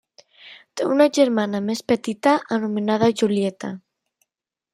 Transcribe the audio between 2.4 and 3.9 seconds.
anomenada Julieta.